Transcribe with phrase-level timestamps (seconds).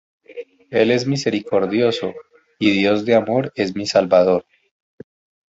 [0.71, 2.15] Él es misericordioso,
[2.57, 4.47] y Dios de amor es mi salvador.